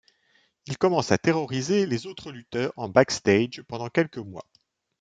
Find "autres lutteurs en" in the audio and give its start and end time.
2.07-2.89